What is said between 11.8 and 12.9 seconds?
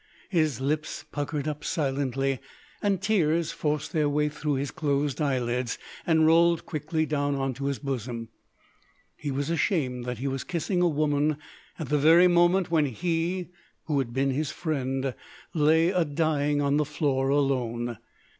the very moment when